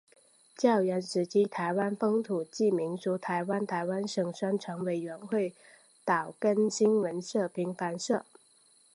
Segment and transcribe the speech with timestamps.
[0.57, 5.53] 教员时期台湾风土记民俗台湾台湾省宣传委员会
[6.03, 8.25] 岛根新闻社平凡社